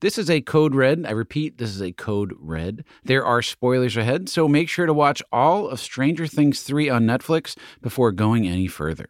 [0.00, 1.04] This is a code red.
[1.06, 2.84] I repeat, this is a code red.
[3.04, 7.04] There are spoilers ahead, so make sure to watch all of Stranger Things 3 on
[7.04, 9.08] Netflix before going any further.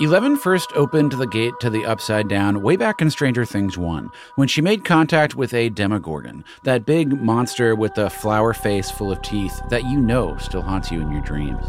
[0.00, 4.10] Eleven first opened the gate to the Upside Down way back in Stranger Things 1
[4.36, 9.12] when she made contact with a Demogorgon, that big monster with the flower face full
[9.12, 11.64] of teeth that you know still haunts you in your dreams.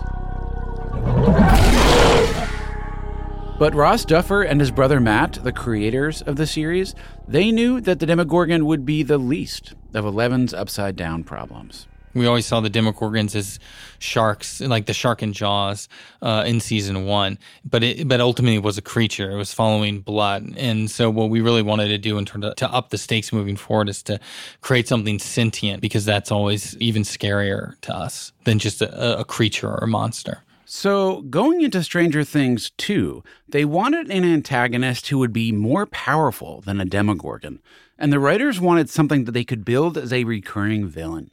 [3.57, 6.93] But Ross Duffer and his brother Matt, the creators of the series,
[7.25, 11.87] they knew that the Demogorgon would be the least of Eleven's upside down problems.
[12.13, 13.59] We always saw the Demogorgons as
[13.99, 15.87] sharks, like the shark in Jaws
[16.21, 19.31] uh, in season one, but it but ultimately it was a creature.
[19.31, 22.55] It was following blood, and so what we really wanted to do in terms of,
[22.55, 24.19] to up the stakes moving forward is to
[24.61, 29.69] create something sentient because that's always even scarier to us than just a, a creature
[29.69, 30.41] or a monster.
[30.67, 36.61] So, going into Stranger Things 2, they wanted an antagonist who would be more powerful
[36.61, 37.61] than a Demogorgon,
[37.99, 41.29] and the writers wanted something that they could build as a recurring villain.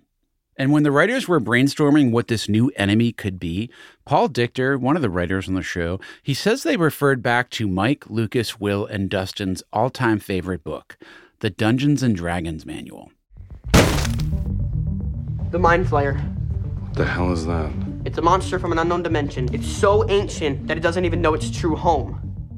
[0.58, 3.70] And when the writers were brainstorming what this new enemy could be,
[4.04, 7.66] Paul Dichter, one of the writers on the show, he says they referred back to
[7.66, 10.98] Mike, Lucas, Will, and Dustin's all-time favorite book,
[11.40, 13.10] The Dungeons and Dragons Manual.
[13.72, 16.20] The Mind Flayer.
[16.82, 17.72] What the hell is that?
[18.04, 19.48] It's a monster from an unknown dimension.
[19.54, 22.14] It's so ancient that it doesn't even know its true home.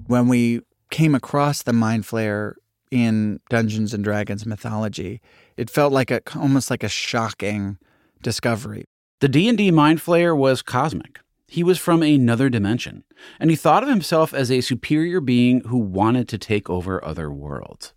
[0.06, 2.54] When we came across the Mind Flayer
[2.90, 5.20] in Dungeons and Dragons mythology,
[5.56, 7.78] it felt like a almost like a shocking
[8.22, 8.84] discovery.
[9.20, 11.20] The D&D Mind Flayer was cosmic.
[11.46, 13.04] He was from another dimension,
[13.38, 17.30] and he thought of himself as a superior being who wanted to take over other
[17.30, 17.93] worlds.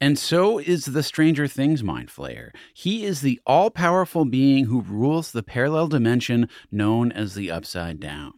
[0.00, 2.52] And so is the Stranger Things Mind Flayer.
[2.72, 8.00] He is the all powerful being who rules the parallel dimension known as the Upside
[8.00, 8.32] Down.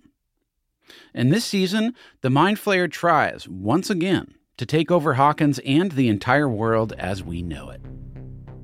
[1.15, 6.09] And this season, the Mind Flayer tries, once again, to take over Hawkins and the
[6.09, 7.81] entire world as we know it.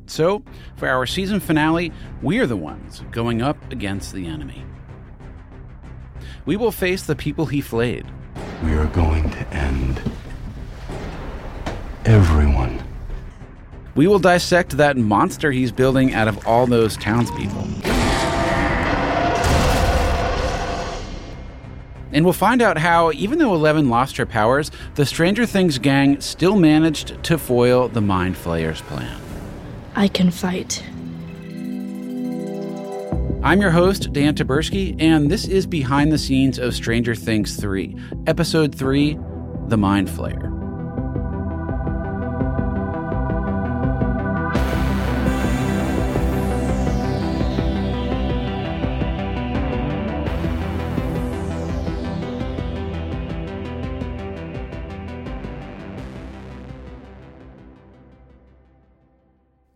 [0.06, 0.42] So,
[0.76, 4.64] for our season finale, we are the ones going up against the enemy.
[6.46, 8.06] We will face the people he flayed.
[8.64, 10.00] We are going to end
[12.04, 12.87] everyone.
[13.98, 17.66] We will dissect that monster he's building out of all those townspeople.
[22.12, 26.20] And we'll find out how, even though Eleven lost her powers, the Stranger Things gang
[26.20, 29.20] still managed to foil the Mind Flayer's plan.
[29.96, 30.80] I can fight.
[33.42, 37.96] I'm your host, Dan Taberski, and this is Behind the Scenes of Stranger Things 3,
[38.28, 39.18] Episode 3
[39.66, 40.57] The Mind Flayer.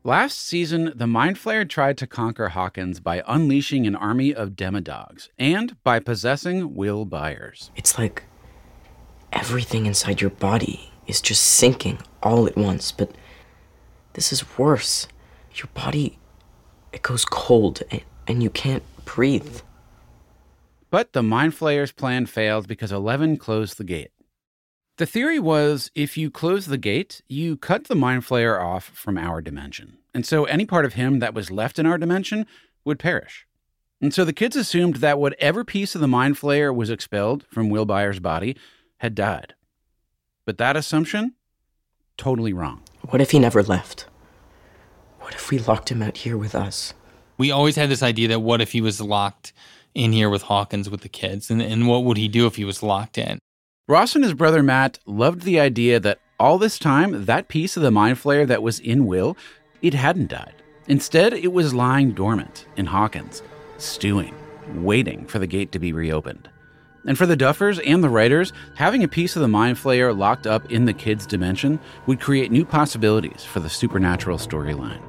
[0.04, 5.28] Last season, the Mind Flayer tried to conquer Hawkins by unleashing an army of demodogs
[5.38, 7.70] and by possessing Will Byers.
[7.76, 8.24] It's like
[9.32, 13.12] everything inside your body is just sinking all at once, but
[14.14, 15.06] this is worse.
[15.54, 16.18] Your body,
[16.92, 19.60] it goes cold and, and you can't breathe.
[20.90, 24.10] But the Mind Flayer's plan failed because Eleven closed the gate.
[25.02, 29.18] The theory was if you close the gate, you cut the Mind Flayer off from
[29.18, 29.98] our dimension.
[30.14, 32.46] And so any part of him that was left in our dimension
[32.84, 33.44] would perish.
[34.00, 37.68] And so the kids assumed that whatever piece of the Mind Flayer was expelled from
[37.68, 38.56] Will Byers' body
[38.98, 39.54] had died.
[40.44, 41.34] But that assumption,
[42.16, 42.84] totally wrong.
[43.08, 44.06] What if he never left?
[45.18, 46.94] What if we locked him out here with us?
[47.38, 49.52] We always had this idea that what if he was locked
[49.96, 51.50] in here with Hawkins with the kids?
[51.50, 53.40] And, and what would he do if he was locked in?
[53.92, 57.82] Ross and his brother Matt loved the idea that all this time, that piece of
[57.82, 59.36] the Mind Flayer that was in Will,
[59.82, 60.54] it hadn't died.
[60.88, 63.42] Instead, it was lying dormant in Hawkins,
[63.76, 64.34] stewing,
[64.76, 66.48] waiting for the gate to be reopened.
[67.06, 70.46] And for the Duffers and the writers, having a piece of the Mind Flayer locked
[70.46, 75.02] up in the kid's dimension would create new possibilities for the supernatural storyline.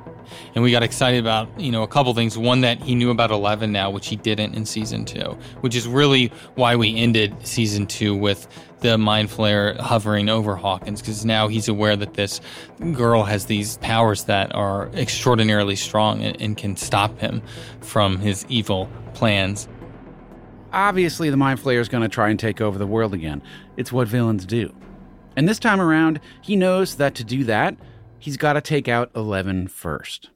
[0.55, 2.37] And we got excited about, you know, a couple things.
[2.37, 5.87] One that he knew about 11 now, which he didn't in season two, which is
[5.87, 8.47] really why we ended season two with
[8.79, 12.41] the mind flayer hovering over Hawkins, because now he's aware that this
[12.91, 17.41] girl has these powers that are extraordinarily strong and, and can stop him
[17.79, 19.67] from his evil plans.
[20.73, 23.41] Obviously, the Mind Flayer is going to try and take over the world again.
[23.77, 24.73] It's what villains do.
[25.35, 27.75] And this time around, he knows that to do that,
[28.23, 30.29] he's got to take out Eleven first.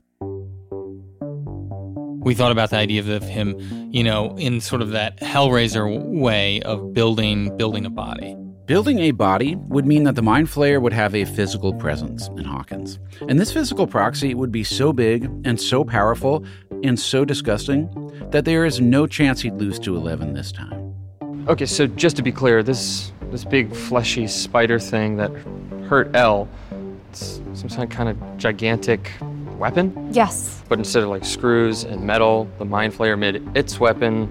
[2.28, 3.56] we thought about the idea of him,
[3.90, 8.36] you know, in sort of that Hellraiser way of building building a body.
[8.66, 12.44] Building a body would mean that the Mind Flayer would have a physical presence in
[12.44, 13.00] Hawkins.
[13.30, 16.44] And this physical proxy would be so big and so powerful
[16.84, 17.90] and so disgusting
[18.32, 20.94] that there is no chance he'd lose to Eleven this time.
[21.48, 25.32] Okay, so just to be clear, this this big fleshy spider thing that
[25.88, 26.50] hurt El,
[27.10, 29.12] it's some kind of gigantic
[29.58, 30.10] weapon?
[30.12, 30.64] Yes.
[30.70, 34.30] But instead of like screws and metal, the Mind Flayer made its weapon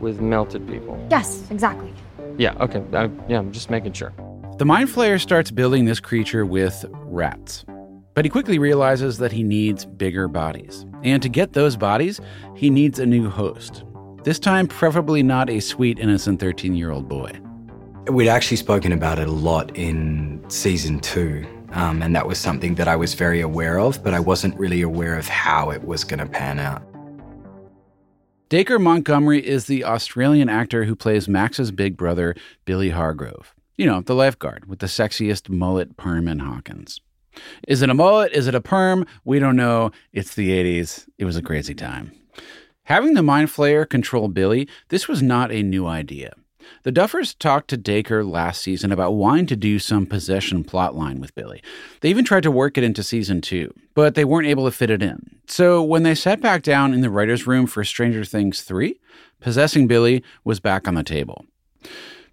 [0.00, 1.04] with melted people.
[1.10, 1.92] Yes, exactly.
[2.36, 2.82] Yeah, okay.
[2.92, 4.12] I, yeah, I'm just making sure.
[4.58, 7.64] The Mind Flayer starts building this creature with rats.
[8.14, 10.86] But he quickly realizes that he needs bigger bodies.
[11.02, 12.20] And to get those bodies,
[12.54, 13.82] he needs a new host.
[14.22, 17.32] This time, preferably not a sweet, innocent 13 year old boy.
[18.10, 21.44] We'd actually spoken about it a lot in season two.
[21.74, 24.80] Um, and that was something that I was very aware of, but I wasn't really
[24.80, 26.82] aware of how it was going to pan out.
[28.48, 33.54] Dacre Montgomery is the Australian actor who plays Max's big brother, Billy Hargrove.
[33.76, 37.00] You know, the lifeguard with the sexiest mullet perm in Hawkins.
[37.66, 38.30] Is it a mullet?
[38.32, 39.04] Is it a perm?
[39.24, 39.90] We don't know.
[40.12, 41.08] It's the 80s.
[41.18, 42.12] It was a crazy time.
[42.84, 46.34] Having the Mind Flayer control Billy, this was not a new idea.
[46.82, 51.34] The Duffers talked to Dacre last season about wanting to do some possession plotline with
[51.34, 51.62] Billy.
[52.00, 54.90] They even tried to work it into season two, but they weren't able to fit
[54.90, 55.36] it in.
[55.46, 58.98] So when they sat back down in the writer's room for Stranger Things 3,
[59.40, 61.46] possessing Billy was back on the table.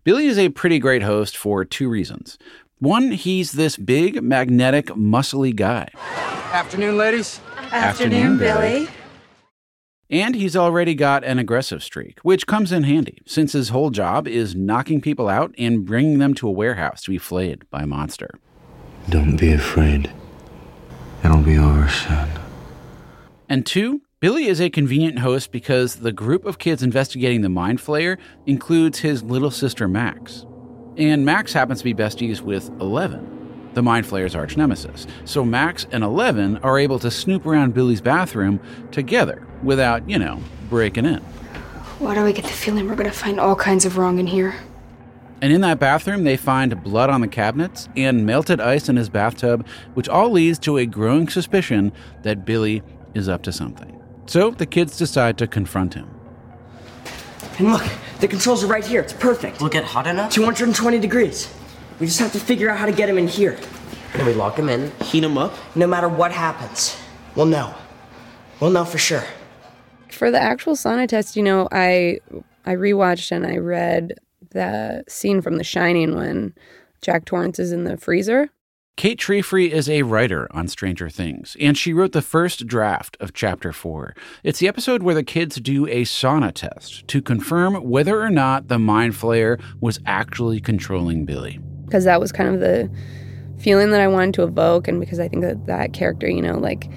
[0.04, 2.38] Billy is a pretty great host for two reasons.
[2.80, 5.90] One, he's this big, magnetic, muscly guy.
[6.52, 7.40] Afternoon, ladies.
[7.72, 8.88] Afternoon, Billy.
[10.12, 14.28] And he's already got an aggressive streak, which comes in handy, since his whole job
[14.28, 17.88] is knocking people out and bringing them to a warehouse to be flayed by a
[17.88, 18.30] monster.
[19.10, 20.12] Don't be afraid.
[21.24, 22.28] It'll be over soon.
[23.48, 27.80] And two, Billy is a convenient host because the group of kids investigating the Mind
[27.80, 30.46] Flayer includes his little sister Max.
[30.98, 33.41] And Max happens to be besties with Eleven,
[33.74, 35.08] the Mind Flayer's arch nemesis.
[35.26, 38.60] So Max and Eleven are able to snoop around Billy's bathroom
[38.92, 41.22] together without, you know, breaking in.
[42.00, 44.56] Why do I get the feeling we're gonna find all kinds of wrong in here?
[45.42, 49.10] And in that bathroom, they find blood on the cabinets and melted ice in his
[49.10, 49.66] bathtub,
[49.96, 51.92] which all leads to a growing suspicion
[52.22, 52.84] that Billy
[53.16, 54.00] is up to something.
[54.28, 56.10] So the kids decide to confront him.
[57.58, 57.84] And look,
[58.20, 59.02] the controls are right here.
[59.02, 59.60] It's perfect.
[59.60, 60.32] Will it get hot enough?
[60.32, 61.52] 220 degrees.
[62.02, 63.60] We just have to figure out how to get him in here.
[64.14, 65.54] Can we lock him in, heat him up?
[65.76, 66.98] No matter what happens,
[67.36, 67.76] we'll know.
[68.60, 69.24] We'll know for sure.
[70.10, 72.18] For the actual sauna test, you know, I
[72.66, 74.16] I rewatched and I read
[74.50, 76.56] the scene from The Shining when
[77.04, 78.50] Jack Torrance is in the freezer.
[78.98, 83.32] Kate Trefry is a writer on Stranger Things, and she wrote the first draft of
[83.32, 84.16] Chapter 4.
[84.44, 88.70] It's the episode where the kids do a sauna test to confirm whether or not
[88.70, 91.60] the Mind Flayer was actually controlling Billy.
[91.92, 92.90] Because that was kind of the
[93.60, 96.58] feeling that I wanted to evoke, and because I think that that character, you know,
[96.58, 96.90] like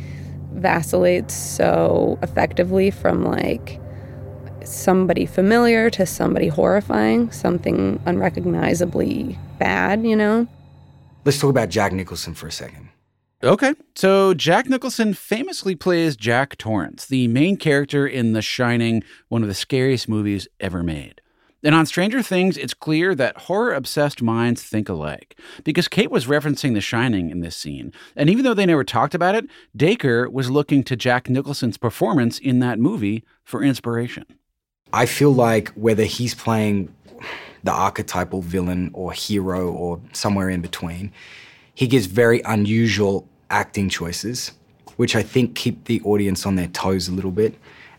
[0.52, 3.80] vacillates so effectively from like
[4.62, 10.46] somebody familiar to somebody horrifying, something unrecognizably bad, you know?
[11.24, 12.90] Let's talk about Jack Nicholson for a second.
[13.42, 13.74] Okay.
[13.96, 19.48] So Jack Nicholson famously plays Jack Torrance, the main character in The Shining, one of
[19.48, 21.20] the scariest movies ever made.
[21.64, 25.36] And on Stranger Things, it's clear that horror obsessed minds think alike.
[25.64, 27.92] Because Kate was referencing The Shining in this scene.
[28.14, 32.38] And even though they never talked about it, Dacre was looking to Jack Nicholson's performance
[32.38, 34.26] in that movie for inspiration.
[34.92, 36.94] I feel like whether he's playing
[37.64, 41.12] the archetypal villain or hero or somewhere in between.
[41.74, 44.52] He gives very unusual acting choices,
[44.96, 47.54] which I think keep the audience on their toes a little bit.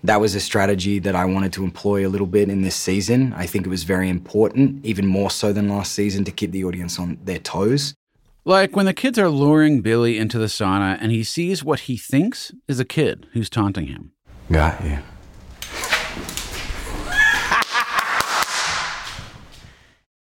[0.05, 3.33] That was a strategy that I wanted to employ a little bit in this season.
[3.33, 6.63] I think it was very important, even more so than last season, to keep the
[6.63, 7.95] audience on their toes.
[8.43, 11.97] Like when the kids are luring Billy into the sauna and he sees what he
[11.97, 14.12] thinks is a kid who's taunting him.
[14.51, 14.91] Got you.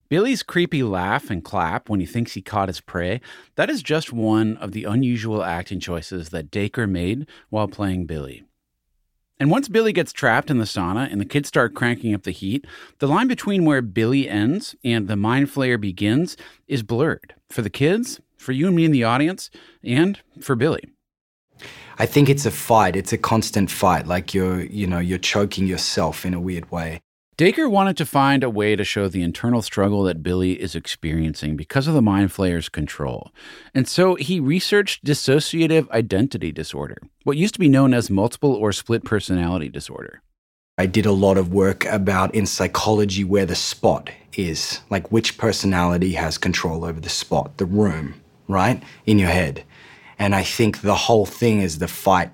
[0.10, 3.20] Billy's creepy laugh and clap when he thinks he caught his prey,
[3.56, 8.44] that is just one of the unusual acting choices that Dacre made while playing Billy.
[9.42, 12.30] And once Billy gets trapped in the sauna and the kids start cranking up the
[12.30, 12.68] heat,
[13.00, 17.70] the line between where Billy ends and the mind flayer begins is blurred for the
[17.72, 19.50] kids, for you and me in the audience,
[19.84, 20.84] and for Billy.
[21.98, 22.96] I think it's a fight.
[22.96, 24.06] It's a constant fight.
[24.06, 27.02] Like you're, you know, you're choking yourself in a weird way.
[27.42, 31.58] Dacre wanted to find a way to show the internal struggle that Billy is experiencing
[31.58, 33.32] because of the Mind Flayer's control.
[33.74, 38.72] And so he researched dissociative identity disorder, what used to be known as multiple or
[38.72, 40.22] split personality disorder.
[40.78, 45.40] I did a lot of work about in psychology where the spot is, like which
[45.40, 48.84] personality has control over the spot, the room, right?
[49.08, 49.64] In your head.
[50.20, 52.30] And I think the whole thing is the fight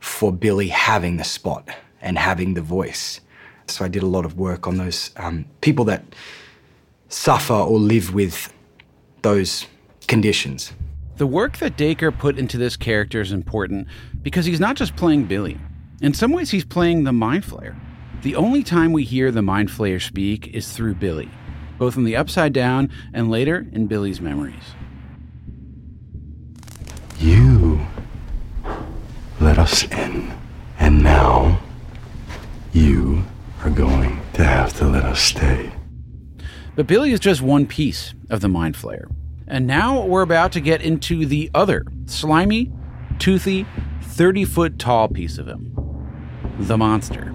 [0.00, 1.66] for Billy having the spot
[2.02, 3.22] and having the voice.
[3.70, 6.04] So I did a lot of work on those um, people that
[7.08, 8.52] suffer or live with
[9.22, 9.66] those
[10.06, 10.72] conditions.
[11.16, 13.88] The work that Dacre put into this character is important
[14.22, 15.58] because he's not just playing Billy.
[16.00, 17.78] In some ways, he's playing the Mind Flayer.
[18.22, 21.30] The only time we hear the Mind Flayer speak is through Billy,
[21.78, 24.74] both in the Upside Down and later in Billy's memories.
[27.18, 27.86] You
[29.40, 30.32] let us in,
[30.78, 31.60] and now
[32.72, 33.09] you
[33.62, 35.72] are going to have to let us stay.
[36.76, 39.10] But Billy is just one piece of the Mind Flayer.
[39.46, 42.72] And now we're about to get into the other slimy,
[43.18, 43.66] toothy,
[44.02, 45.76] 30 foot tall piece of him
[46.58, 47.34] the monster.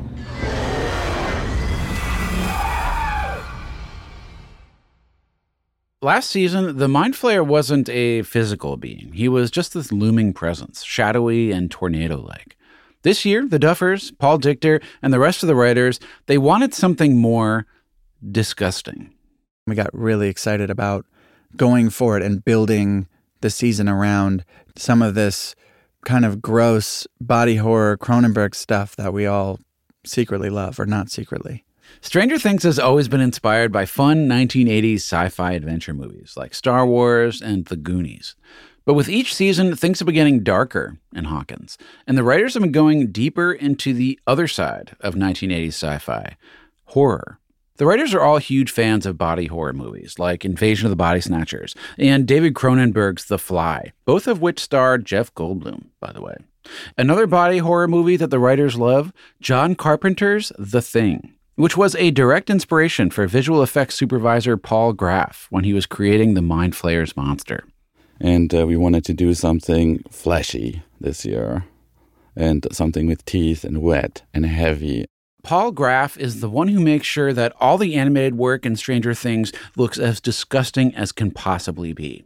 [6.02, 9.12] Last season, the Mind Flayer wasn't a physical being.
[9.14, 12.56] He was just this looming presence, shadowy and tornado like.
[13.06, 17.16] This year, the Duffers, Paul Dichter, and the rest of the writers, they wanted something
[17.16, 17.68] more
[18.32, 19.14] disgusting.
[19.68, 21.06] We got really excited about
[21.56, 23.08] going for it and building
[23.42, 24.44] the season around
[24.76, 25.54] some of this
[26.04, 29.60] kind of gross body horror Cronenberg stuff that we all
[30.04, 31.64] secretly love, or not secretly.
[32.02, 36.88] Stranger Things has always been inspired by fun 1980s sci fi adventure movies like Star
[36.88, 38.36] Wars and The Goonies.
[38.86, 42.62] But with each season, things have been getting darker in Hawkins, and the writers have
[42.62, 46.38] been going deeper into the other side of 1980s sci fi
[46.86, 47.40] horror.
[47.78, 51.20] The writers are all huge fans of body horror movies like Invasion of the Body
[51.20, 56.38] Snatchers and David Cronenberg's The Fly, both of which star Jeff Goldblum, by the way.
[56.98, 59.12] Another body horror movie that the writers love,
[59.42, 65.48] John Carpenter's The Thing, which was a direct inspiration for visual effects supervisor Paul Graff
[65.50, 67.66] when he was creating the Mind Flayer's monster.
[68.26, 71.66] And uh, we wanted to do something fleshy this year
[72.36, 75.06] and something with teeth and wet and heavy
[75.46, 79.14] Paul Graff is the one who makes sure that all the animated work in Stranger
[79.14, 82.26] Things looks as disgusting as can possibly be.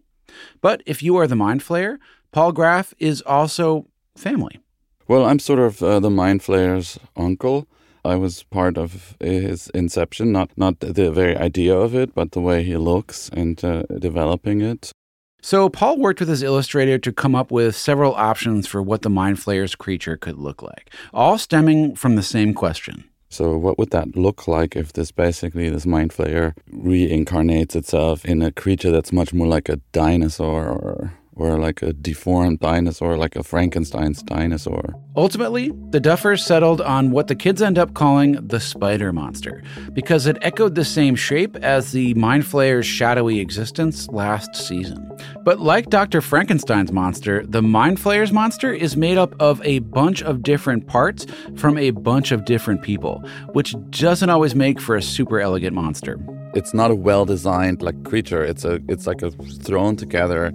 [0.62, 1.98] But if you are the Mind Flayer,
[2.32, 4.62] Paul Graff is also family.
[5.10, 7.68] Well, I'm sort of uh, the Mind Flayer's uncle.
[8.06, 12.40] I was part of his inception, not not the very idea of it, but the
[12.40, 14.94] way he looks and uh, developing it.
[15.42, 19.10] So Paul worked with his illustrator to come up with several options for what the
[19.10, 23.06] Mind Flayer's creature could look like, all stemming from the same question.
[23.32, 28.42] So, what would that look like if this basically, this mind flayer reincarnates itself in
[28.42, 33.36] a creature that's much more like a dinosaur or or like a deformed dinosaur, like
[33.36, 34.94] a Frankenstein's dinosaur.
[35.16, 40.28] Ultimately, the Duffers settled on what the kids end up calling the spider monster, because
[40.28, 45.18] it echoed the same shape as the Mind Flayer's shadowy existence last season.
[45.44, 46.22] But like Dr.
[46.22, 51.26] Frankenstein's monster, the Mind Flayer's monster is made up of a bunch of different parts
[51.56, 56.20] from a bunch of different people, which doesn't always make for a super elegant monster.
[56.54, 58.44] It's not a well designed like creature.
[58.44, 60.52] It's a it's like a thrown together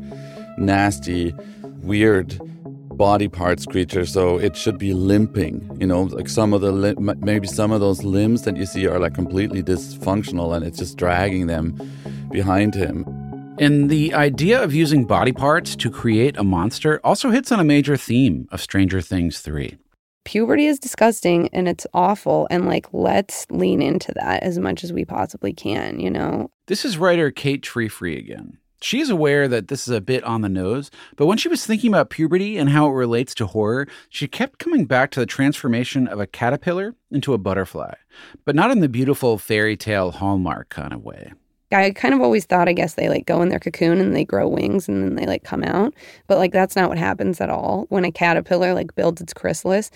[0.59, 1.35] nasty,
[1.83, 2.39] weird
[2.97, 5.77] body parts creature, so it should be limping.
[5.81, 8.87] You know, like some of the li- maybe some of those limbs that you see
[8.87, 11.79] are like completely dysfunctional, and it's just dragging them
[12.31, 13.05] behind him.
[13.59, 17.65] And the idea of using body parts to create a monster also hits on a
[17.65, 19.79] major theme of Stranger Things 3.
[20.25, 24.93] Puberty is disgusting and it's awful, and like, let's lean into that as much as
[24.93, 26.51] we possibly can, you know?
[26.67, 28.59] This is writer Kate Trefry again.
[28.85, 31.89] She's aware that this is a bit on the nose, but when she was thinking
[31.89, 36.07] about puberty and how it relates to horror, she kept coming back to the transformation
[36.07, 37.95] of a caterpillar into a butterfly,
[38.45, 41.33] but not in the beautiful fairy tale hallmark kind of way.
[41.73, 44.25] I kind of always thought, I guess, they like go in their cocoon and they
[44.25, 45.95] grow wings and then they like come out.
[46.27, 47.87] But like that's not what happens at all.
[47.89, 49.91] When a caterpillar like builds its chrysalis,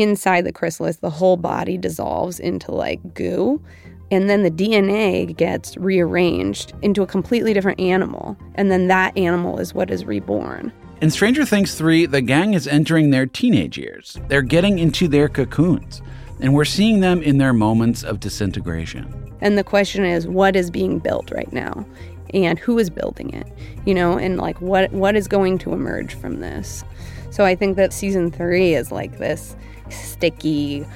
[0.00, 3.62] inside the chrysalis, the whole body dissolves into like goo
[4.10, 9.58] and then the DNA gets rearranged into a completely different animal, and then that animal
[9.58, 10.72] is what is reborn.
[11.00, 14.18] In Stranger Things 3, the gang is entering their teenage years.
[14.28, 16.02] They're getting into their cocoons,
[16.40, 19.32] and we're seeing them in their moments of disintegration.
[19.40, 21.86] And the question is, what is being built right now?
[22.34, 23.46] And who is building it?
[23.86, 26.84] You know, and like what what is going to emerge from this?
[27.30, 29.56] So I think that season three is like this
[29.88, 30.86] sticky,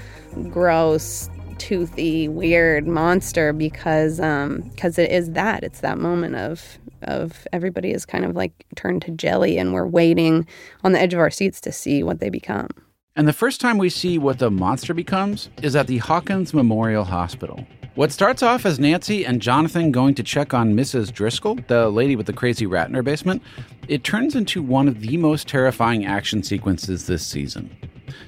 [0.50, 5.62] gross, toothy, weird monster because um because it is that.
[5.62, 9.87] It's that moment of of everybody is kind of like turned to jelly and we're
[9.87, 10.47] waiting
[10.83, 12.69] on the edge of our seats to see what they become.
[13.17, 17.05] And the first time we see what the monster becomes is at the Hawkins Memorial
[17.05, 17.64] Hospital.
[17.94, 21.12] What starts off as Nancy and Jonathan going to check on Mrs.
[21.12, 23.40] Driscoll, the lady with the crazy rat in her basement,
[23.86, 27.70] it turns into one of the most terrifying action sequences this season.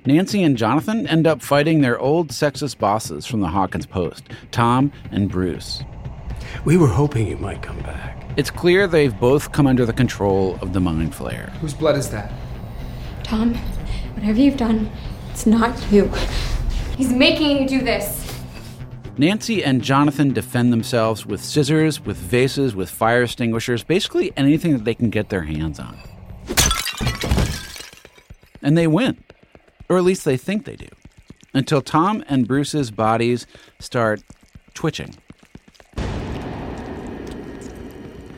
[0.04, 4.92] Nancy and Jonathan end up fighting their old sexist bosses from the Hawkins Post, Tom
[5.11, 5.82] and Bruce.
[6.64, 8.25] We were hoping you might come back.
[8.37, 11.50] It's clear they've both come under the control of the Mind Flayer.
[11.58, 12.32] Whose blood is that?
[13.25, 13.54] Tom,
[14.14, 14.88] whatever you've done,
[15.32, 16.04] it's not you.
[16.96, 18.25] He's making you do this.
[19.18, 24.85] Nancy and Jonathan defend themselves with scissors, with vases, with fire extinguishers, basically anything that
[24.85, 25.96] they can get their hands on.
[28.61, 29.25] And they win.
[29.88, 30.88] Or at least they think they do.
[31.54, 33.46] Until Tom and Bruce's bodies
[33.78, 34.23] start
[34.75, 35.14] twitching.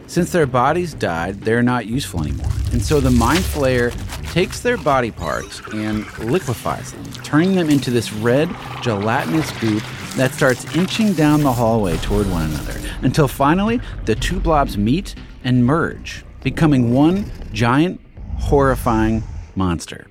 [0.06, 2.50] Since their bodies died, they're not useful anymore.
[2.72, 3.92] And so the Mind Flayer
[4.32, 8.48] takes their body parts and liquefies them, turning them into this red,
[8.82, 9.82] gelatinous goop
[10.16, 15.14] that starts inching down the hallway toward one another until finally the two blobs meet
[15.44, 18.00] and merge, becoming one giant,
[18.38, 19.22] horrifying
[19.54, 20.06] monster.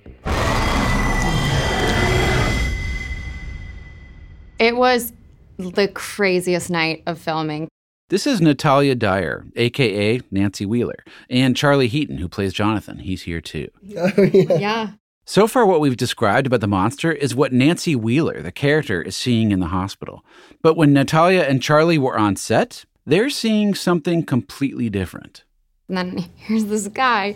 [4.60, 5.14] It was
[5.58, 7.68] the craziest night of filming.
[8.10, 13.00] This is Natalia Dyer, aka Nancy Wheeler, and Charlie Heaton, who plays Jonathan.
[13.00, 13.68] He's here too.
[13.98, 14.58] Oh, yeah.
[14.58, 14.90] yeah.
[15.30, 19.14] So far, what we've described about the monster is what Nancy Wheeler, the character, is
[19.18, 20.24] seeing in the hospital.
[20.62, 25.44] But when Natalia and Charlie were on set, they're seeing something completely different.
[25.90, 27.36] And then here's this guy.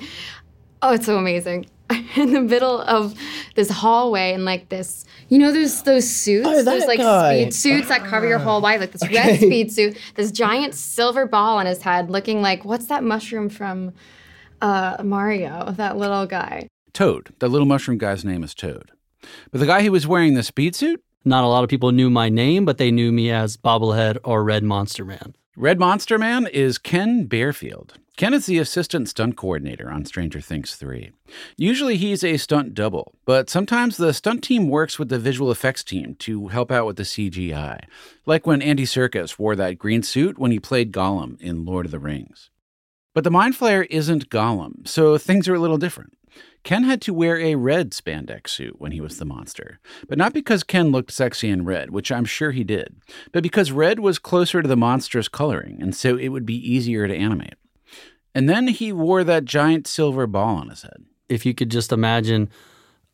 [0.82, 1.66] Oh, it's so amazing.
[2.16, 3.14] in the middle of
[3.56, 7.42] this hallway and like this, you know, there's those suits, Oh, those like guy.
[7.42, 11.26] speed suits that cover your whole body, like this red speed suit, this giant silver
[11.26, 13.92] ball on his head, looking like what's that mushroom from
[14.62, 15.72] uh, Mario?
[15.72, 16.70] That little guy.
[16.94, 17.34] Toad.
[17.40, 18.92] The little mushroom guy's name is Toad.
[19.52, 21.04] But the guy who was wearing the speed suit?
[21.24, 24.44] Not a lot of people knew my name, but they knew me as Bobblehead or
[24.44, 25.36] Red Monster Man.
[25.56, 28.00] Red Monster Man is Ken Barefield.
[28.18, 31.12] Ken is the assistant stunt coordinator on Stranger Things 3.
[31.58, 35.84] Usually he's a stunt double, but sometimes the stunt team works with the visual effects
[35.84, 37.82] team to help out with the CGI.
[38.26, 41.92] Like when Andy Serkis wore that green suit when he played Gollum in Lord of
[41.92, 42.50] the Rings.
[43.14, 46.18] But the Mind Flayer isn't Gollum, so things are a little different.
[46.64, 50.34] Ken had to wear a red spandex suit when he was the monster, but not
[50.34, 52.96] because Ken looked sexy in red, which I'm sure he did,
[53.32, 57.08] but because red was closer to the monster's coloring, and so it would be easier
[57.08, 57.56] to animate.
[58.36, 61.04] And then he wore that giant silver ball on his head.
[61.28, 62.50] If you could just imagine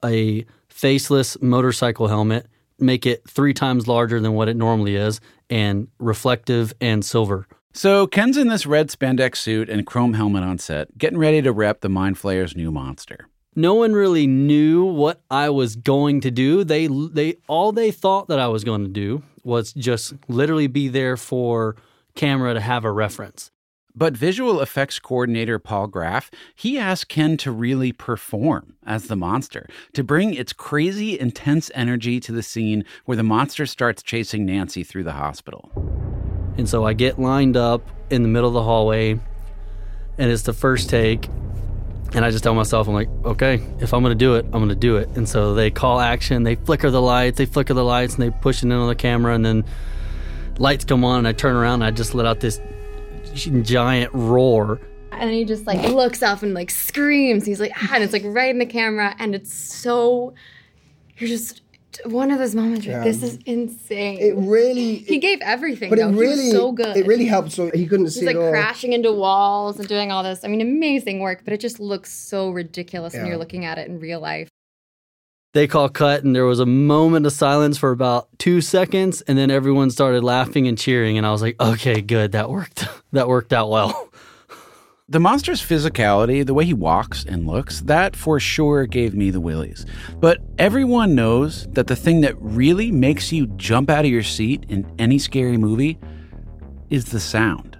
[0.03, 2.47] a faceless motorcycle helmet,
[2.79, 7.47] make it three times larger than what it normally is, and reflective and silver.
[7.73, 11.51] So Ken's in this red spandex suit and chrome helmet on set, getting ready to
[11.51, 13.27] rep the Mind Flayer's new monster.
[13.57, 16.63] No one really knew what I was going to do.
[16.63, 20.89] They they all they thought that I was going to do was just literally be
[20.89, 21.75] there for
[22.13, 23.49] camera to have a reference.
[23.95, 29.67] But visual effects coordinator Paul Graff, he asked Ken to really perform as the monster,
[29.93, 34.83] to bring its crazy, intense energy to the scene where the monster starts chasing Nancy
[34.83, 35.71] through the hospital.
[36.59, 39.19] And so I get lined up in the middle of the hallway,
[40.19, 41.27] and it's the first take.
[42.13, 44.75] And I just tell myself, I'm like, okay, if I'm gonna do it, I'm gonna
[44.75, 45.09] do it.
[45.15, 48.29] And so they call action, they flicker the lights, they flicker the lights, and they
[48.29, 49.65] push it in on the camera, and then
[50.57, 52.61] lights come on, and I turn around, and I just let out this
[53.63, 54.79] giant roar.
[55.11, 57.45] And he just like looks up and like screams.
[57.45, 59.15] He's like, ah, and it's like right in the camera.
[59.19, 60.33] And it's so,
[61.17, 61.61] you're just
[62.05, 63.03] one of those moments where Yeah.
[63.03, 64.19] this is insane.
[64.19, 64.95] It really.
[64.97, 66.11] he gave everything, But it though.
[66.11, 66.95] He really, was so good.
[66.97, 67.51] it really helped.
[67.51, 68.51] So he couldn't He's see like it all.
[68.51, 70.43] crashing into walls and doing all this.
[70.43, 73.87] I mean, amazing work, but it just looks so ridiculous when you're looking at it
[73.87, 74.49] in real life.
[75.53, 79.37] They call cut, and there was a moment of silence for about two seconds, and
[79.37, 82.85] then everyone started laughing and cheering, and I was like, okay, good, that worked.
[83.13, 84.06] that worked out well.
[85.09, 89.39] The monster's physicality, the way he walks and looks, that for sure gave me the
[89.39, 89.85] willies.
[90.19, 94.65] But everyone knows that the thing that really makes you jump out of your seat
[94.67, 95.97] in any scary movie
[96.89, 97.77] is the sound.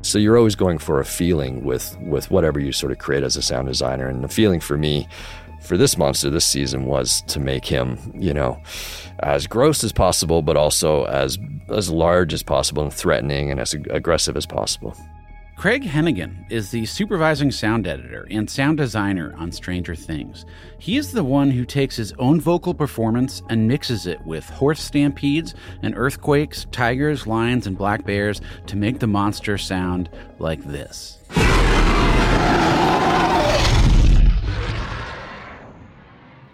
[0.00, 3.36] So you're always going for a feeling with with whatever you sort of create as
[3.36, 5.06] a sound designer, and the feeling for me,
[5.60, 8.58] for this monster this season was to make him, you know,
[9.18, 11.36] as gross as possible, but also as
[11.68, 14.96] as large as possible and threatening and as aggressive as possible.
[15.60, 20.46] Craig Henighan is the supervising sound editor and sound designer on Stranger Things.
[20.78, 24.82] He is the one who takes his own vocal performance and mixes it with horse
[24.82, 31.18] stampedes and earthquakes, tigers, lions, and black bears to make the monster sound like this.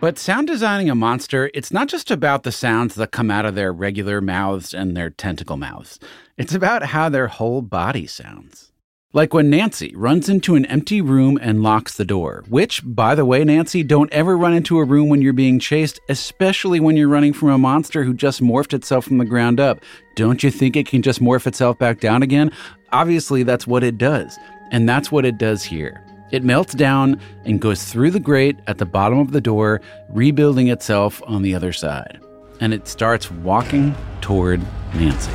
[0.00, 3.54] But sound designing a monster, it's not just about the sounds that come out of
[3.54, 6.00] their regular mouths and their tentacle mouths.
[6.36, 8.72] It's about how their whole body sounds.
[9.16, 13.24] Like when Nancy runs into an empty room and locks the door, which, by the
[13.24, 17.08] way, Nancy, don't ever run into a room when you're being chased, especially when you're
[17.08, 19.80] running from a monster who just morphed itself from the ground up.
[20.16, 22.52] Don't you think it can just morph itself back down again?
[22.92, 24.36] Obviously, that's what it does.
[24.70, 26.04] And that's what it does here.
[26.30, 30.68] It melts down and goes through the grate at the bottom of the door, rebuilding
[30.68, 32.20] itself on the other side.
[32.60, 34.60] And it starts walking toward
[34.94, 35.32] Nancy.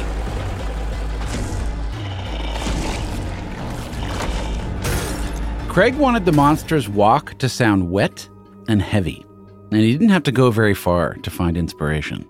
[5.71, 8.27] Craig wanted the monster's walk to sound wet
[8.67, 9.25] and heavy,
[9.71, 12.27] and he didn't have to go very far to find inspiration.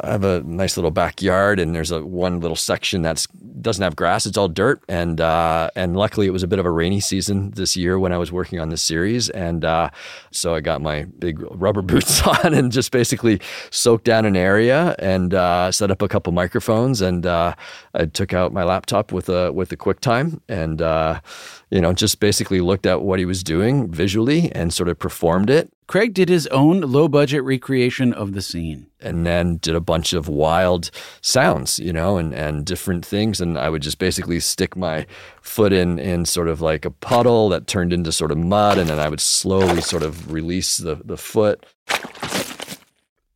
[0.00, 3.26] I have a nice little backyard, and there's a one little section that's
[3.60, 4.80] doesn't have grass; it's all dirt.
[4.88, 8.12] And uh, and luckily, it was a bit of a rainy season this year when
[8.12, 9.90] I was working on this series, and uh,
[10.30, 14.94] so I got my big rubber boots on and just basically soaked down an area
[15.00, 17.54] and uh, set up a couple microphones, and uh,
[17.94, 21.20] I took out my laptop with a with a QuickTime and uh,
[21.72, 25.50] you know just basically looked at what he was doing visually and sort of performed
[25.50, 28.86] it Craig did his own low budget recreation of the scene.
[28.98, 33.42] and then did a bunch of wild sounds, you know, and, and different things.
[33.42, 35.06] And I would just basically stick my
[35.42, 38.88] foot in in sort of like a puddle that turned into sort of mud, and
[38.88, 41.66] then I would slowly sort of release the, the foot.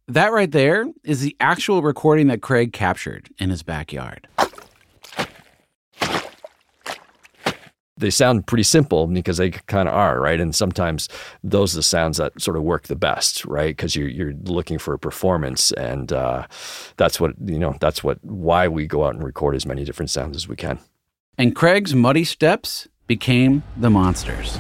[0.09, 4.29] That right there is the actual recording that Craig captured in his backyard.
[7.99, 10.39] They sound pretty simple because they kind of are, right?
[10.39, 11.09] And sometimes
[11.43, 13.75] those are the sounds that sort of work the best, right?
[13.75, 16.47] Because you're you're looking for a performance, and uh,
[16.99, 17.75] that's what you know.
[17.81, 20.79] That's what why we go out and record as many different sounds as we can.
[21.39, 24.59] And Craig's muddy steps became the monsters.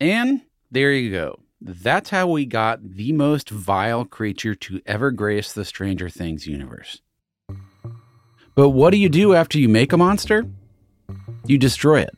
[0.00, 1.43] And there you go.
[1.66, 7.00] That's how we got the most vile creature to ever grace the Stranger Things universe.
[8.54, 10.44] But what do you do after you make a monster?
[11.46, 12.14] You destroy it.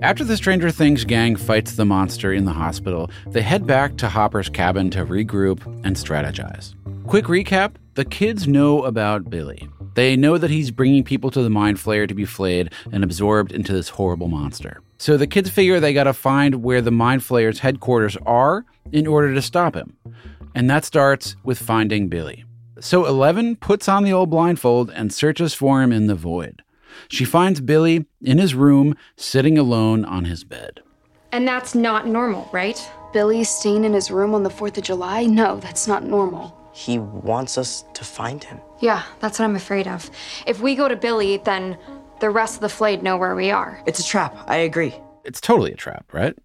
[0.00, 4.08] After the Stranger Things gang fights the monster in the hospital, they head back to
[4.08, 6.76] Hopper's cabin to regroup and strategize.
[7.08, 9.68] Quick recap the kids know about Billy.
[9.94, 13.52] They know that he's bringing people to the Mind Flayer to be flayed and absorbed
[13.52, 14.80] into this horrible monster.
[14.98, 19.34] So the kids figure they gotta find where the Mind Flayer's headquarters are in order
[19.34, 19.96] to stop him.
[20.54, 22.44] And that starts with finding Billy.
[22.80, 26.62] So Eleven puts on the old blindfold and searches for him in the void.
[27.08, 30.80] She finds Billy in his room, sitting alone on his bed.
[31.32, 32.78] And that's not normal, right?
[33.12, 35.26] Billy staying in his room on the 4th of July?
[35.26, 36.56] No, that's not normal.
[36.72, 38.60] He wants us to find him.
[38.80, 40.10] Yeah, that's what I'm afraid of.
[40.46, 41.78] If we go to Billy, then
[42.20, 43.82] the rest of the flayed know where we are.
[43.86, 44.36] It's a trap.
[44.46, 44.94] I agree.
[45.24, 46.36] It's totally a trap, right?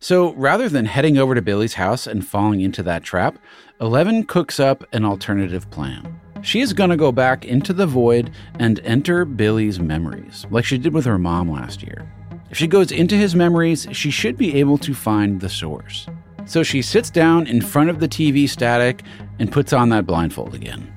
[0.00, 3.38] So rather than heading over to Billy's house and falling into that trap,
[3.80, 6.20] Eleven cooks up an alternative plan.
[6.42, 10.78] She is going to go back into the void and enter Billy's memories, like she
[10.78, 12.12] did with her mom last year.
[12.50, 16.06] If she goes into his memories, she should be able to find the source.
[16.46, 19.02] So she sits down in front of the TV static
[19.38, 20.92] and puts on that blindfold again.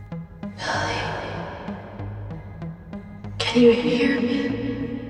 [3.38, 5.10] Can you hear me?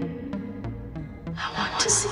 [1.37, 2.09] I want to see.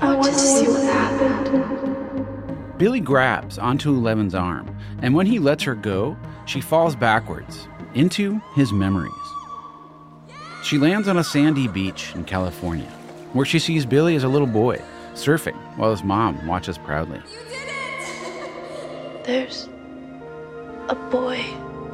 [0.00, 2.78] I want to see what happened.
[2.78, 6.16] Billy grabs onto Eleven's arm, and when he lets her go,
[6.46, 9.12] she falls backwards into his memories.
[10.62, 12.90] She lands on a sandy beach in California,
[13.32, 14.80] where she sees Billy as a little boy
[15.14, 17.20] surfing while his mom watches proudly.
[19.24, 19.68] There's
[20.94, 21.36] a boy.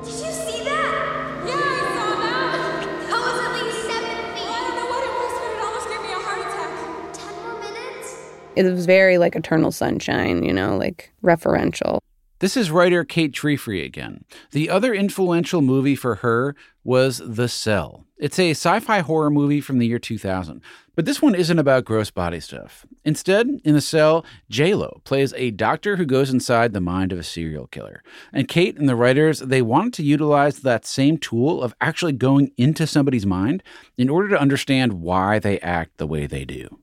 [0.05, 1.43] Did you see that?
[1.47, 2.85] Yeah, I saw that.
[3.09, 4.45] That was at least seven feet.
[4.45, 6.73] I don't know what it was, but it almost gave me a heart attack.
[7.15, 8.09] Ten more minutes?
[8.57, 12.01] It was very like Eternal Sunshine, you know, like referential.
[12.41, 14.25] This is writer Kate Trefry again.
[14.53, 18.07] The other influential movie for her was The Cell.
[18.17, 20.63] It's a sci fi horror movie from the year 2000.
[20.97, 22.87] But this one isn't about gross body stuff.
[23.05, 27.23] Instead, in The Cell, J-Lo plays a doctor who goes inside the mind of a
[27.23, 28.03] serial killer.
[28.33, 32.53] And Kate and the writers, they wanted to utilize that same tool of actually going
[32.57, 33.63] into somebody's mind
[33.99, 36.79] in order to understand why they act the way they do.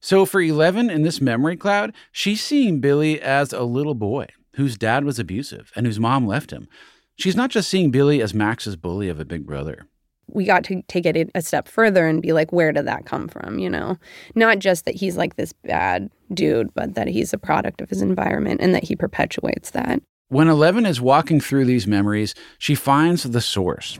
[0.00, 4.76] So for 11 in this memory cloud, she's seeing Billy as a little boy whose
[4.76, 6.68] dad was abusive and whose mom left him.
[7.16, 9.86] She's not just seeing Billy as Max's bully of a big brother.
[10.26, 13.28] we got to take it a step further and be like, where did that come
[13.28, 13.58] from?
[13.58, 13.98] You know,
[14.34, 18.00] not just that he's like this bad dude, but that he's a product of his
[18.02, 20.00] environment and that he perpetuates that.
[20.28, 23.98] When Eleven is walking through these memories, she finds the source.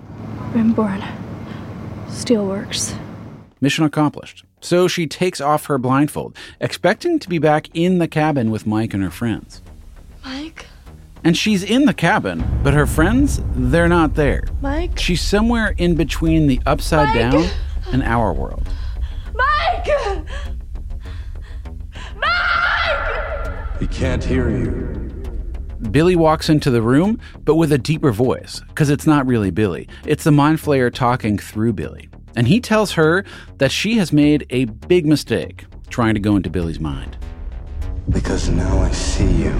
[0.52, 1.02] Brimborn.
[2.08, 2.98] Steelworks.
[3.60, 4.44] Mission accomplished.
[4.60, 8.94] So she takes off her blindfold, expecting to be back in the cabin with Mike
[8.94, 9.60] and her friends.
[10.24, 10.66] Mike?
[11.22, 14.44] And she's in the cabin, but her friends, they're not there.
[14.60, 14.98] Mike?
[14.98, 17.32] She's somewhere in between the upside Mike?
[17.32, 17.48] down
[17.92, 18.68] and our world.
[19.34, 19.88] Mike!
[22.16, 23.80] Mike!
[23.80, 25.00] He can't hear you.
[25.90, 29.88] Billy walks into the room, but with a deeper voice, because it's not really Billy.
[30.06, 32.08] It's the Mind Flayer talking through Billy.
[32.37, 33.24] And he tells her
[33.58, 37.16] that she has made a big mistake trying to go into Billy's mind.
[38.08, 39.54] Because now I see you.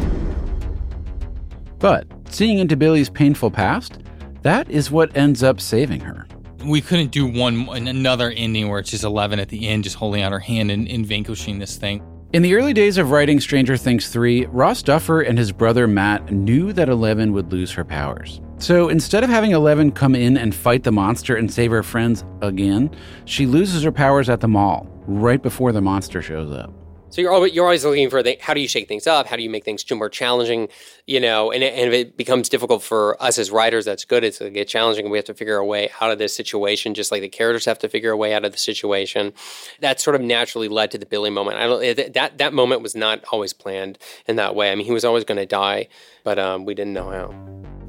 [1.85, 3.99] But seeing into Billy's painful past,
[4.40, 6.27] that is what ends up saving her.
[6.64, 10.23] We couldn't do one another ending where it's just Eleven at the end, just holding
[10.23, 12.03] out her hand and, and vanquishing this thing.
[12.33, 16.33] In the early days of writing Stranger Things 3, Ross Duffer and his brother Matt
[16.33, 18.40] knew that Eleven would lose her powers.
[18.57, 22.25] So instead of having Eleven come in and fight the monster and save her friends
[22.40, 22.92] again,
[23.27, 26.73] she loses her powers at the mall right before the monster shows up.
[27.14, 29.29] So you're always, you're always looking for the, how do you shake things up?
[29.29, 30.68] How do you make things too more challenging?
[31.07, 34.24] You know, and, and if it becomes difficult for us as writers, that's good.
[34.24, 35.05] It's going to get challenging.
[35.05, 37.66] And we have to figure a way out of this situation, just like the characters
[37.66, 39.33] have to figure a way out of the situation.
[39.79, 41.59] That sort of naturally led to the Billy moment.
[41.59, 43.96] I don't that that moment was not always planned
[44.27, 44.72] in that way.
[44.72, 45.87] I mean, he was always going to die,
[46.24, 47.33] but um, we didn't know how.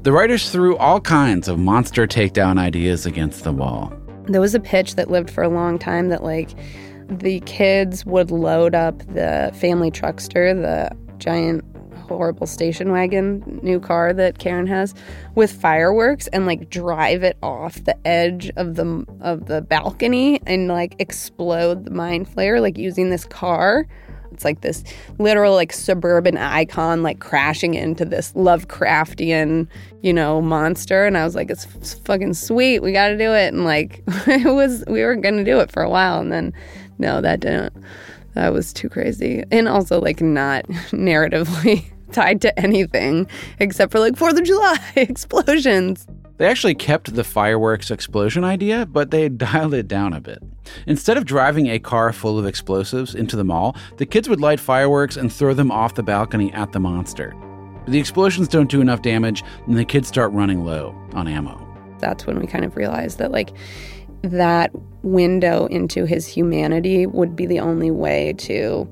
[0.04, 3.92] The writers threw all kinds of monster takedown ideas against the wall.
[4.28, 6.56] There was a pitch that lived for a long time that like
[7.08, 11.64] the kids would load up the family truckster, the giant
[12.08, 14.94] horrible station wagon new car that Karen has
[15.34, 20.68] with fireworks and like drive it off the edge of the of the balcony and
[20.68, 23.88] like explode the mind flayer like using this car
[24.36, 24.84] it's like this
[25.18, 29.66] literal like suburban icon like crashing into this Lovecraftian,
[30.02, 31.06] you know, monster.
[31.06, 32.82] And I was like, it's, it's fucking sweet.
[32.82, 33.54] We got to do it.
[33.54, 36.20] And like, it was, we were going to do it for a while.
[36.20, 36.54] And then,
[36.98, 37.74] no, that didn't.
[38.34, 39.44] That was too crazy.
[39.52, 43.28] And also like not narratively tied to anything
[43.60, 46.06] except for like Fourth of July explosions.
[46.38, 50.40] They actually kept the fireworks explosion idea, but they dialed it down a bit.
[50.86, 54.60] Instead of driving a car full of explosives into the mall, the kids would light
[54.60, 57.34] fireworks and throw them off the balcony at the monster.
[57.86, 61.62] But The explosions don't do enough damage, and the kids start running low on ammo.
[62.00, 63.54] That's when we kind of realized that, like,
[64.32, 64.72] that
[65.04, 68.90] window into his humanity would be the only way to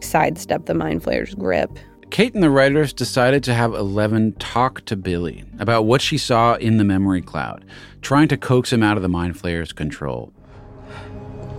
[0.00, 1.78] sidestep the Mind Flayer's grip.
[2.10, 6.54] Kate and the writers decided to have Eleven talk to Billy about what she saw
[6.54, 7.64] in the memory cloud,
[8.00, 10.32] trying to coax him out of the Mind Flayer's control.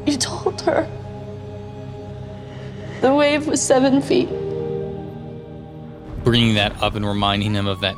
[0.06, 0.90] You told her.
[3.02, 4.30] The wave was seven feet.
[6.24, 7.96] Bringing that up and reminding him of that,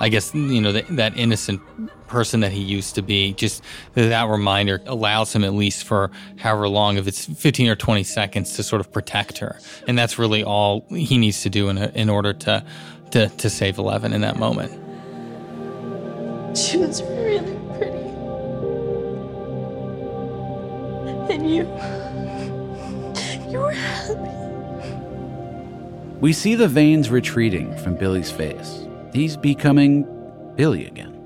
[0.00, 1.60] I guess, you know, that, that innocent
[2.06, 3.62] person that he used to be, just
[3.94, 8.54] that reminder allows him, at least for however long, if it's 15 or 20 seconds,
[8.56, 9.58] to sort of protect her.
[9.86, 12.64] And that's really all he needs to do in, a, in order to,
[13.10, 14.72] to, to save Eleven in that moment.
[16.56, 17.98] She was really pretty.
[21.32, 21.62] And you.
[23.50, 24.30] You were happy.
[26.20, 28.79] We see the veins retreating from Billy's face.
[29.12, 30.06] He's becoming
[30.56, 31.16] Billy again.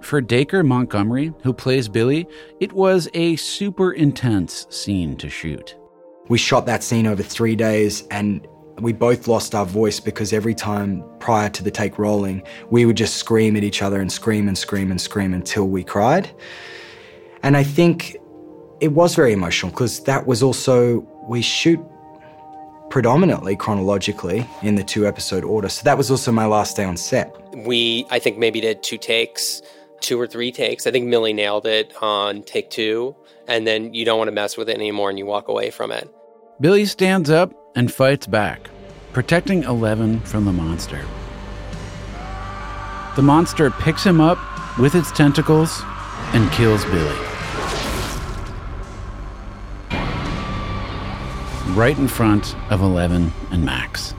[0.00, 2.26] For Dacre Montgomery, who plays Billy,
[2.60, 5.76] it was a super intense scene to shoot.
[6.28, 8.46] We shot that scene over three days and
[8.80, 12.96] we both lost our voice because every time prior to the take rolling, we would
[12.96, 16.30] just scream at each other and scream and scream and scream until we cried.
[17.42, 18.16] And I think
[18.80, 21.80] it was very emotional because that was also, we shoot
[22.90, 25.68] predominantly chronologically in the two episode order.
[25.68, 27.34] So that was also my last day on set.
[27.54, 29.62] We, I think, maybe did two takes,
[30.00, 30.86] two or three takes.
[30.86, 33.14] I think Millie nailed it on take two,
[33.46, 35.90] and then you don't want to mess with it anymore and you walk away from
[35.90, 36.12] it.
[36.60, 38.68] Billy stands up and fights back,
[39.12, 41.04] protecting Eleven from the monster.
[43.16, 44.38] The monster picks him up
[44.78, 45.82] with its tentacles
[46.32, 47.27] and kills Billy.
[51.78, 54.12] Right in front of Eleven and Max.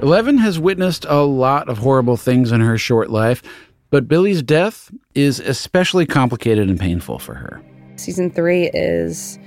[0.00, 3.42] Eleven has witnessed a lot of horrible things in her short life,
[3.90, 7.60] but Billy's death is especially complicated and painful for her.
[7.96, 9.40] Season three is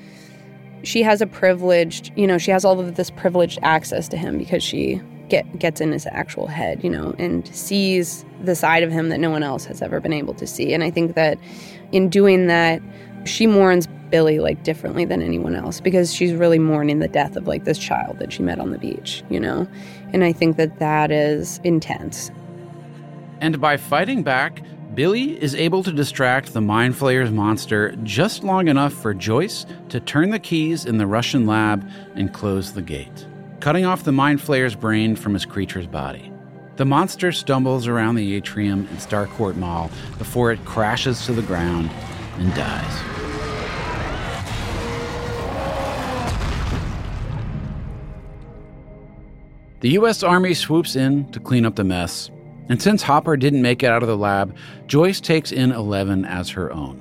[0.84, 4.38] she has a privileged, you know, she has all of this privileged access to him
[4.38, 8.92] because she get gets in his actual head, you know, and sees the side of
[8.92, 10.74] him that no one else has ever been able to see.
[10.74, 11.38] And I think that
[11.92, 12.82] in doing that,
[13.26, 17.48] she mourns Billy like differently than anyone else because she's really mourning the death of
[17.48, 19.68] like this child that she met on the beach, you know.
[20.14, 22.32] And I think that that is intense.
[23.42, 24.62] And by fighting back,
[24.94, 30.00] Billy is able to distract the Mind Flayer's monster just long enough for Joyce to
[30.00, 31.86] turn the keys in the Russian lab
[32.16, 33.28] and close the gate,
[33.60, 36.32] cutting off the Mind Flayer's brain from his creature's body.
[36.76, 41.90] The monster stumbles around the atrium in Starcourt Mall before it crashes to the ground
[42.38, 43.16] and dies.
[49.80, 50.24] The U.S.
[50.24, 52.32] Army swoops in to clean up the mess,
[52.70, 54.56] and since Hopper didn't make it out of the lab,
[54.88, 57.00] Joyce takes in Eleven as her own.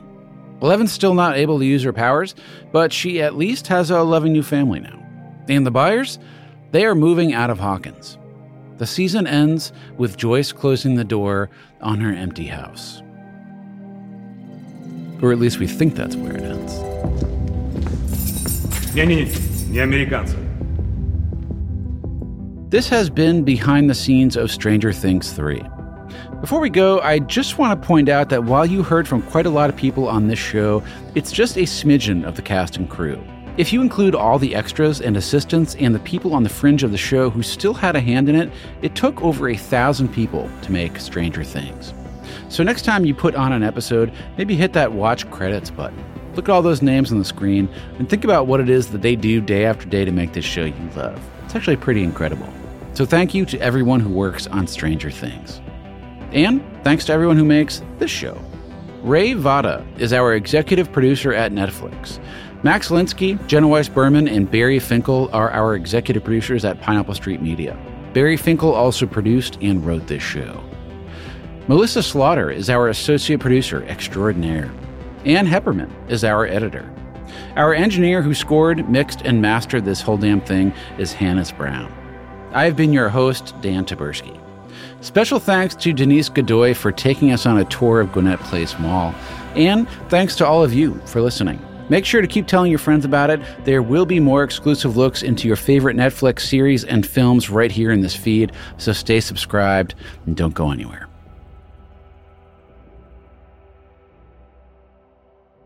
[0.60, 2.34] Eleven's still not able to use her powers,
[2.72, 5.00] but she at least has a loving new family now.
[5.48, 6.18] And the Byers?
[6.73, 8.17] They are moving out of Hawkins.
[8.77, 11.49] The season ends with Joyce closing the door
[11.81, 13.01] on her empty house.
[15.21, 16.79] Or at least we think that's where it ends.
[18.95, 19.25] Не-не-не,
[19.69, 20.37] не американцы.
[22.69, 25.61] This has been behind the scenes of Stranger Things 3.
[26.39, 29.45] Before we go, I just want to point out that while you heard from quite
[29.45, 30.83] a lot of people on this show,
[31.15, 33.21] it's just a smidgen of the cast and crew.
[33.56, 36.90] If you include all the extras and assistants and the people on the fringe of
[36.90, 38.50] the show who still had a hand in it,
[38.82, 41.94] it took over a thousand people to make Stranger Things.
[42.48, 46.04] So next time you put on an episode, maybe hit that watch credits button.
[46.34, 47.68] Look at all those names on the screen
[48.00, 50.44] and think about what it is that they do day after day to make this
[50.44, 51.22] show you love.
[51.44, 52.52] It's actually pretty incredible.
[52.94, 55.60] So thank you to everyone who works on Stranger Things.
[56.32, 58.36] And thanks to everyone who makes this show.
[59.02, 62.18] Rae Votta is our executive producer at Netflix.
[62.64, 67.42] Max Linsky, Jenna Weiss Berman, and Barry Finkel are our executive producers at Pineapple Street
[67.42, 67.76] Media.
[68.14, 70.64] Barry Finkel also produced and wrote this show.
[71.68, 74.72] Melissa Slaughter is our associate producer extraordinaire.
[75.26, 76.90] Ann Heppermann is our editor.
[77.56, 81.92] Our engineer who scored, mixed, and mastered this whole damn thing is Hannes Brown.
[82.54, 84.40] I've been your host, Dan Taberski.
[85.02, 89.14] Special thanks to Denise Godoy for taking us on a tour of Gwinnett Place Mall.
[89.54, 91.60] And thanks to all of you for listening.
[91.90, 93.40] Make sure to keep telling your friends about it.
[93.64, 97.90] There will be more exclusive looks into your favorite Netflix series and films right here
[97.90, 99.94] in this feed, so stay subscribed
[100.24, 101.08] and don't go anywhere.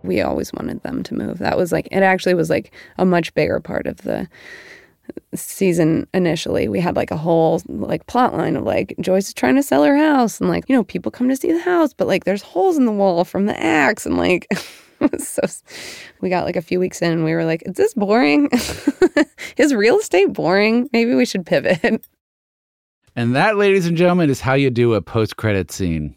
[0.02, 1.38] We always wanted them to move.
[1.38, 4.28] That was like, it actually was like a much bigger part of the
[5.34, 9.54] season initially we had like a whole like plot line of like joyce is trying
[9.54, 12.06] to sell her house and like you know people come to see the house but
[12.06, 14.46] like there's holes in the wall from the axe and like
[15.18, 15.42] so
[16.20, 18.50] we got like a few weeks in and we were like is this boring?
[19.56, 20.88] Is real estate boring?
[20.92, 22.04] Maybe we should pivot.
[23.16, 26.14] And that, ladies and gentlemen, is how you do a post credit scene.